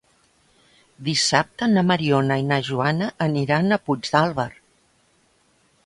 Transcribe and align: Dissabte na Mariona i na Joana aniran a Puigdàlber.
Dissabte 1.09 1.67
na 1.73 1.83
Mariona 1.91 2.39
i 2.45 2.47
na 2.53 2.59
Joana 2.71 3.13
aniran 3.29 3.71
a 3.71 3.81
Puigdàlber. 3.87 4.51